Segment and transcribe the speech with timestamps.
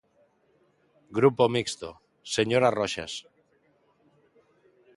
[1.17, 1.89] Grupo Mixto,
[2.35, 3.13] señora Roxas.